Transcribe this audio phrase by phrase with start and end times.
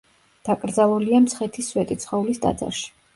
[0.47, 2.89] დაკრძალულია მცხეთის სვეტიცხოვლის ტაძარში.